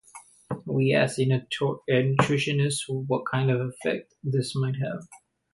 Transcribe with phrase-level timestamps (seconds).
[0.65, 1.27] We asked a
[1.85, 5.03] nutritionist what kind of effect this might have.